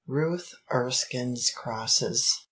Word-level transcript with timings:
Ruth 0.07 0.55
Erskine's 0.73 1.51
Crosses. 1.51 2.39